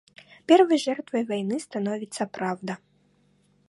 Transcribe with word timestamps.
Первой 0.47 0.79
жертвой 0.79 1.25
войны 1.25 1.59
становится 1.59 2.25
правда 2.25 2.79